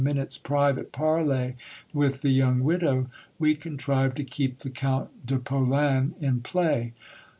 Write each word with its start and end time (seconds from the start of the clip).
211 0.01 0.13
j 0.13 0.19
minute's 0.19 0.37
private 0.39 0.91
parley 0.91 1.55
with 1.93 2.21
the 2.21 2.31
young 2.31 2.61
widow, 2.63 3.07
we 3.37 3.53
contrived 3.53 4.17
to 4.17 4.23
keep 4.23 4.57
the 4.57 4.69
Count 4.71 5.11
de 5.27 5.37
Polan 5.37 6.19
in 6.19 6.41
play. 6.41 6.91